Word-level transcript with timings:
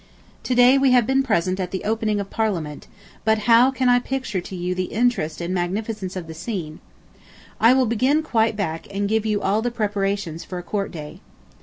To 0.45 0.55
day 0.55 0.79
we 0.79 0.93
have 0.93 1.05
been 1.05 1.21
present 1.21 1.59
at 1.59 1.69
the 1.69 1.83
opening 1.83 2.19
of 2.19 2.31
Parliament, 2.31 2.87
but 3.23 3.37
how 3.47 3.69
can 3.69 3.87
I 3.87 3.99
picture 3.99 4.41
to 4.41 4.55
you 4.55 4.73
the 4.73 4.85
interest 4.85 5.39
and 5.39 5.53
magnificence 5.53 6.15
of 6.15 6.25
the 6.25 6.33
scene. 6.33 6.79
I 7.59 7.73
will 7.75 7.85
begin 7.85 8.23
quite 8.23 8.55
back, 8.55 8.87
and 8.89 9.07
give 9.07 9.27
you 9.27 9.43
all 9.43 9.61
the 9.61 9.69
preparations 9.69 10.43
for 10.43 10.57
a 10.57 10.63
"Court 10.63 10.89
Day." 10.91 11.19